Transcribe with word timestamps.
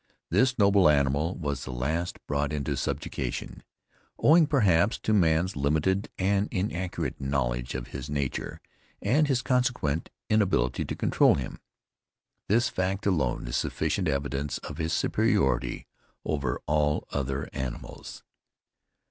This 0.31 0.57
noble 0.57 0.89
animal 0.89 1.35
was 1.37 1.63
the 1.63 1.71
last 1.71 2.17
brought 2.25 2.51
into 2.51 2.75
subjection, 2.75 3.61
owing, 4.17 4.47
perhaps, 4.47 4.97
to 4.97 5.13
man's 5.13 5.55
limited 5.55 6.09
and 6.17 6.47
inaccurate 6.51 7.21
knowledge 7.21 7.75
of 7.75 7.89
his 7.89 8.09
nature, 8.09 8.59
and 8.99 9.27
his 9.27 9.43
consequent 9.43 10.09
inability 10.27 10.85
to 10.85 10.95
control 10.95 11.35
him. 11.35 11.59
This 12.47 12.67
fact 12.67 13.05
alone 13.05 13.45
is 13.47 13.55
sufficient 13.57 14.07
evidence 14.07 14.57
of 14.67 14.79
his 14.79 14.91
superiority 14.91 15.85
over 16.25 16.59
all 16.65 17.07
other 17.11 17.47
animals. 17.53 18.23